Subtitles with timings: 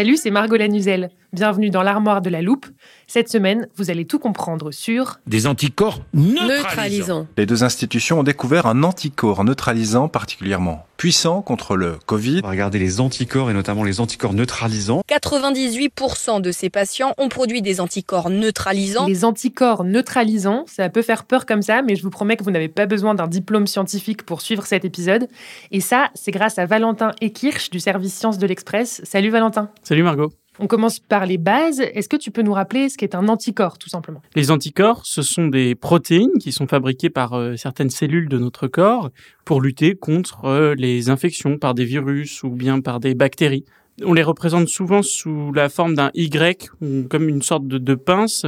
[0.00, 1.10] Salut, c'est Margot Lanuzel.
[1.34, 2.64] Bienvenue dans l'armoire de la loupe.
[3.12, 7.26] Cette semaine, vous allez tout comprendre sur Des anticorps neutralisants.
[7.36, 12.38] Les deux institutions ont découvert un anticorps neutralisant particulièrement puissant contre le Covid.
[12.44, 15.02] On va regarder les anticorps et notamment les anticorps neutralisants.
[15.08, 19.08] 98% de ces patients ont produit des anticorps neutralisants.
[19.08, 20.62] les anticorps neutralisants.
[20.68, 23.16] Ça peut faire peur comme ça, mais je vous promets que vous n'avez pas besoin
[23.16, 25.26] d'un diplôme scientifique pour suivre cet épisode.
[25.72, 29.00] Et ça, c'est grâce à Valentin Ekirch du service Sciences de l'Express.
[29.02, 29.68] Salut Valentin.
[29.82, 30.30] Salut Margot.
[30.62, 31.80] On commence par les bases.
[31.80, 34.20] Est-ce que tu peux nous rappeler ce qu'est un anticorps, tout simplement?
[34.36, 38.66] Les anticorps, ce sont des protéines qui sont fabriquées par euh, certaines cellules de notre
[38.66, 39.08] corps
[39.46, 43.64] pour lutter contre euh, les infections par des virus ou bien par des bactéries.
[44.02, 46.70] On les représente souvent sous la forme d'un Y,
[47.08, 48.46] comme une sorte de, pince,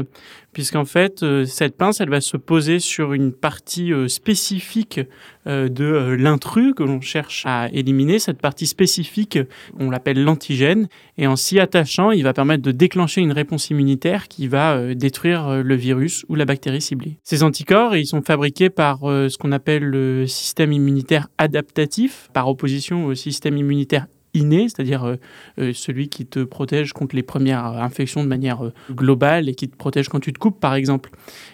[0.53, 5.00] puisqu'en fait, euh, cette pince, elle va se poser sur une partie euh, spécifique
[5.47, 8.18] euh, de l'intrus que l'on cherche à éliminer.
[8.18, 9.39] Cette partie spécifique,
[9.79, 14.29] on l'appelle l'antigène, et en s'y attachant, il va permettre de déclencher une réponse immunitaire
[14.29, 17.18] qui va détruire le virus ou la bactérie ciblée.
[17.24, 23.07] Ces anticorps, ils sont fabriqués par ce qu'on appelle le système immunitaire adaptatif, par opposition
[23.07, 25.17] au système immunitaire inné, c'est-à-dire euh,
[25.59, 29.69] euh, celui qui te protège contre les premières infections de manière euh, globale et qui
[29.69, 31.11] te protège quand tu te coupes, par exemple.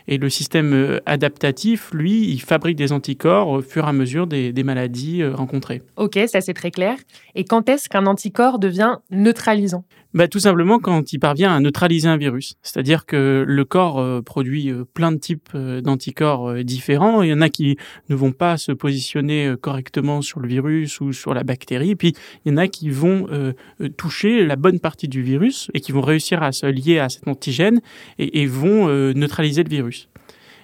[0.07, 4.53] Et le système adaptatif, lui, il fabrique des anticorps au fur et à mesure des,
[4.53, 5.83] des maladies rencontrées.
[5.97, 6.97] Ok, ça c'est très clair.
[7.35, 9.85] Et quand est-ce qu'un anticorps devient neutralisant?
[10.15, 12.55] Bah, tout simplement quand il parvient à neutraliser un virus.
[12.63, 17.21] C'est-à-dire que le corps euh, produit plein de types euh, d'anticorps euh, différents.
[17.23, 17.77] Il y en a qui
[18.09, 21.95] ne vont pas se positionner correctement sur le virus ou sur la bactérie.
[21.95, 25.71] Puis il y en a qui vont euh, euh, toucher la bonne partie du virus
[25.75, 27.81] et qui vont réussir à se lier à cet antigène
[28.19, 30.09] et, vont euh, neutraliser le virus.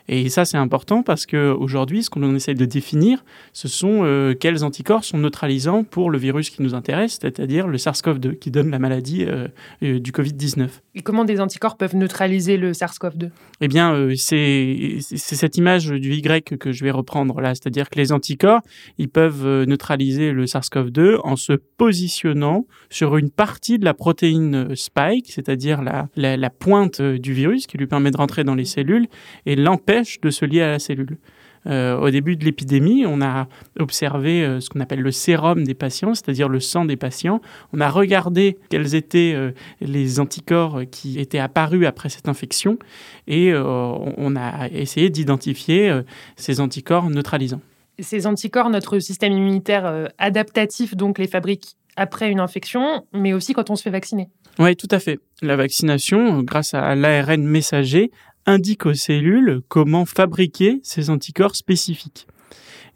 [0.08, 4.34] Et ça, c'est important parce que aujourd'hui, ce qu'on essaie de définir, ce sont euh,
[4.38, 8.70] quels anticorps sont neutralisants pour le virus qui nous intéresse, c'est-à-dire le SARS-CoV-2 qui donne
[8.70, 9.48] la maladie euh,
[9.82, 10.68] euh, du Covid-19.
[10.96, 16.14] Et comment des anticorps peuvent neutraliser le SARS-CoV-2 Eh bien, euh, c'est cette image du
[16.14, 18.60] Y que je vais reprendre là, c'est-à-dire que les anticorps,
[18.98, 24.54] ils peuvent euh, neutraliser le SARS-CoV-2 en se positionnant sur une partie de la protéine
[24.54, 28.54] euh, spike, c'est-à-dire la, la, la pointe du virus qui lui permet de rentrer dans
[28.54, 29.08] les cellules
[29.46, 31.18] et l'empêche de se lier à la cellule.
[31.66, 35.74] Euh, au début de l'épidémie, on a observé euh, ce qu'on appelle le sérum des
[35.74, 37.40] patients, c'est-à-dire le sang des patients.
[37.72, 42.78] On a regardé quels étaient euh, les anticorps qui étaient apparus après cette infection
[43.26, 46.00] et on a essayé d'identifier
[46.36, 47.60] ces anticorps neutralisants.
[47.98, 53.70] Ces anticorps, notre système immunitaire adaptatif donc les fabrique après une infection, mais aussi quand
[53.70, 54.28] on se fait vacciner.
[54.58, 55.18] Oui, tout à fait.
[55.42, 58.10] La vaccination, grâce à l'ARN messager,
[58.46, 62.26] indique aux cellules comment fabriquer ces anticorps spécifiques.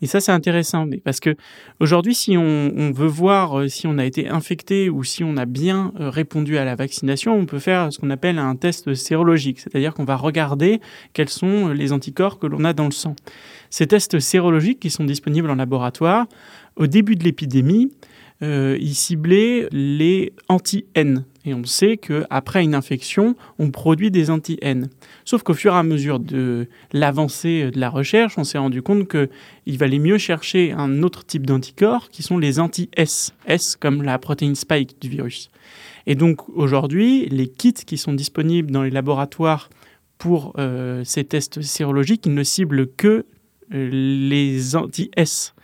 [0.00, 1.34] Et ça, c'est intéressant, parce que
[1.80, 5.36] aujourd'hui, si on, on veut voir euh, si on a été infecté ou si on
[5.36, 8.94] a bien euh, répondu à la vaccination, on peut faire ce qu'on appelle un test
[8.94, 10.80] sérologique, c'est-à-dire qu'on va regarder
[11.14, 13.16] quels sont les anticorps que l'on a dans le sang.
[13.70, 16.26] Ces tests sérologiques qui sont disponibles en laboratoire,
[16.76, 17.90] au début de l'épidémie,
[18.42, 21.24] euh, ils ciblaient les anti-N.
[21.48, 24.90] Et on sait qu'après une infection, on produit des anti-N.
[25.24, 29.08] Sauf qu'au fur et à mesure de l'avancée de la recherche, on s'est rendu compte
[29.08, 33.32] qu'il valait mieux chercher un autre type d'anticorps qui sont les anti-S.
[33.46, 35.50] S comme la protéine spike du virus.
[36.06, 39.70] Et donc aujourd'hui, les kits qui sont disponibles dans les laboratoires
[40.18, 43.24] pour euh, ces tests sérologiques, ne ciblent que
[43.72, 45.54] euh, les anti-S.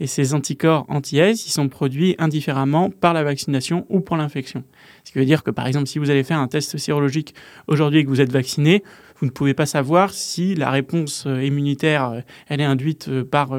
[0.00, 4.64] Et ces anticorps anti-S, ils sont produits indifféremment par la vaccination ou pour l'infection.
[5.04, 7.34] Ce qui veut dire que, par exemple, si vous allez faire un test sérologique
[7.68, 8.82] aujourd'hui et que vous êtes vacciné,
[9.20, 13.24] vous ne pouvez pas savoir si la réponse euh, immunitaire, euh, elle est induite euh,
[13.24, 13.52] par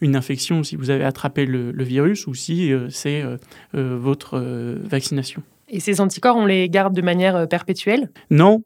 [0.00, 3.24] une infection, si vous avez attrapé le, virus, ou si c'est
[3.72, 4.38] votre
[4.82, 5.42] vaccination.
[5.68, 8.10] Et ces anticorps, on les garde de manière perpétuelle?
[8.30, 8.62] Non,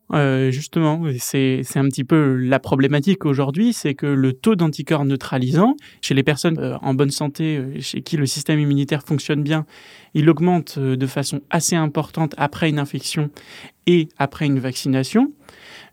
[0.51, 6.15] justement, c'est un petit peu la problématique aujourd'hui, c'est que le taux d'anticorps neutralisant chez
[6.15, 9.65] les personnes en bonne santé, chez qui le système immunitaire fonctionne bien,
[10.13, 13.31] il augmente de façon assez importante après une infection
[13.87, 15.33] et après une vaccination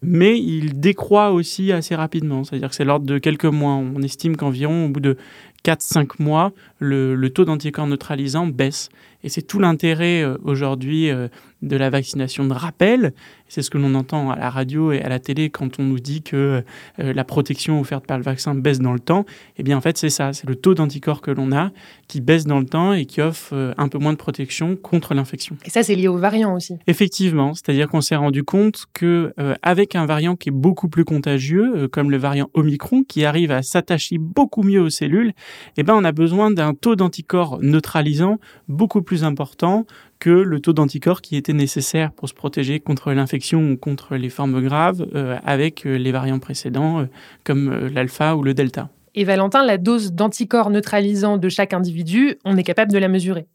[0.02, 2.44] mais il décroît aussi assez rapidement.
[2.44, 3.74] C'est-à-dire que c'est l'ordre de quelques mois.
[3.74, 5.18] On estime qu'environ au bout de
[5.66, 8.90] 4-5 mois, le, le taux d'anticorps neutralisants baisse.
[9.24, 11.28] Et c'est tout l'intérêt euh, aujourd'hui euh,
[11.62, 13.14] de la vaccination de rappel.
[13.48, 16.00] C'est ce que l'on entend à la radio et à la télé quand on nous
[16.00, 16.64] dit que
[17.00, 19.26] euh, la protection offerte par le vaccin baisse dans le temps.
[19.58, 20.34] Eh bien, en fait, c'est ça.
[20.34, 21.72] C'est le taux d'anticorps que l'on a
[22.08, 25.58] qui baisse dans le temps et qui offre un peu moins de protection contre l'infection.
[25.66, 26.78] Et ça, c'est lié aux variants aussi.
[26.88, 27.54] Effectivement.
[27.54, 32.12] C'est-à-dire qu'on s'est rendu compte que avec un variant qui est beaucoup plus contagieux, comme
[32.12, 35.34] le variant Omicron, qui arrive à s'attacher beaucoup mieux aux cellules,
[35.76, 39.86] eh ben, on a besoin d'un taux d'anticorps neutralisant beaucoup plus important
[40.20, 44.30] que le taux d'anticorps qui était nécessaire pour se protéger contre l'infection ou contre les
[44.30, 47.06] formes graves euh, avec euh, les variants précédents euh,
[47.44, 48.90] comme l'alpha ou le delta.
[49.16, 53.48] Et Valentin, la dose d'anticorps neutralisant de chaque individu, on est capable de la mesurer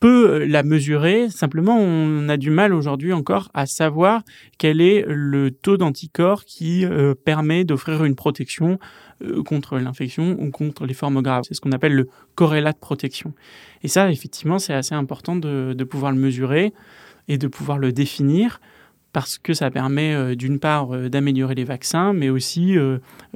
[0.00, 1.28] peut la mesurer.
[1.28, 4.22] Simplement, on a du mal aujourd'hui encore à savoir
[4.58, 6.84] quel est le taux d'anticorps qui
[7.24, 8.78] permet d'offrir une protection
[9.24, 11.42] euh, contre l'infection ou contre les formes graves.
[11.48, 13.34] C'est ce qu'on appelle le corrélat de protection.
[13.82, 16.72] Et ça, effectivement, c'est assez important de, pouvoir le mesurer
[17.26, 18.60] et de pouvoir le définir
[19.12, 22.76] parce que ça permet euh, d'une part euh, d'améliorer les vaccins, mais aussi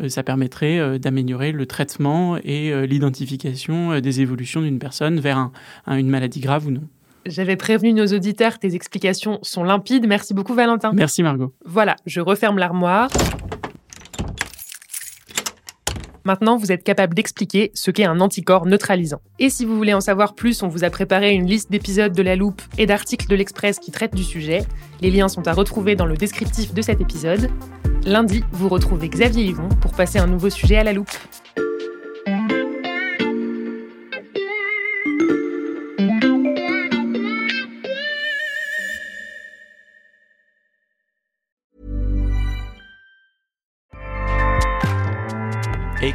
[0.09, 5.51] ça permettrait d'améliorer le traitement et l'identification des évolutions d'une personne vers
[5.87, 6.83] une maladie grave ou non.
[7.27, 10.07] J'avais prévenu nos auditeurs, tes explications sont limpides.
[10.07, 10.93] Merci beaucoup Valentin.
[10.93, 11.53] Merci Margot.
[11.65, 13.11] Voilà, je referme l'armoire.
[16.25, 19.21] Maintenant, vous êtes capable d'expliquer ce qu'est un anticorps neutralisant.
[19.39, 22.23] Et si vous voulez en savoir plus, on vous a préparé une liste d'épisodes de
[22.23, 24.65] La Loupe et d'articles de l'Express qui traitent du sujet.
[25.01, 27.51] Les liens sont à retrouver dans le descriptif de cet épisode.
[28.05, 31.11] Lundi, vous retrouvez Xavier Yvon pour passer un nouveau sujet à la loupe.